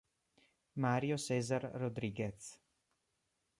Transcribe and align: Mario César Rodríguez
Mario 0.85 1.15
César 1.27 1.63
Rodríguez 1.81 2.57